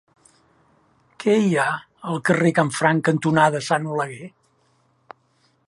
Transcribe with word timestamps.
Què 1.23 1.35
hi 1.41 1.51
ha 1.63 1.65
al 2.13 2.17
carrer 2.29 2.53
Canfranc 2.61 3.05
cantonada 3.11 3.61
Sant 3.69 3.87
Oleguer? 3.97 4.31